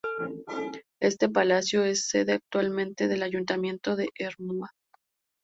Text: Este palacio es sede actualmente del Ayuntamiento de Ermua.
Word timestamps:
Este 0.99 1.29
palacio 1.29 1.83
es 1.83 2.07
sede 2.07 2.31
actualmente 2.33 3.07
del 3.07 3.21
Ayuntamiento 3.21 3.95
de 3.95 4.09
Ermua. 4.15 4.71